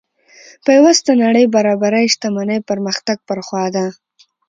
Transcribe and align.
پیوسته 0.65 1.11
نړۍ 1.23 1.45
برابرۍ 1.55 2.05
شتمنۍ 2.13 2.59
پرمختګ 2.69 3.17
پر 3.27 3.39
خوا 3.45 3.65
ده. 3.75 3.85